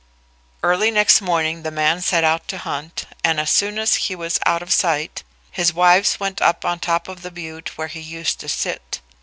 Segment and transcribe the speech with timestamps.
[0.63, 4.39] Early next morning the man set out to hunt, and as soon as he was
[4.47, 8.39] out of sight his wives went up on top of the butte where he used
[8.39, 8.99] to sit.